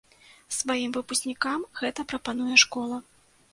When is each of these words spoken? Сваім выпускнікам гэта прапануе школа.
Сваім 0.59 0.95
выпускнікам 0.97 1.67
гэта 1.83 2.07
прапануе 2.15 2.55
школа. 2.65 3.01